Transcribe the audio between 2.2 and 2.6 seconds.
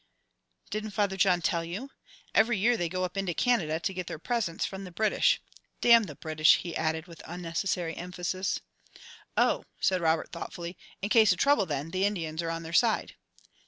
Every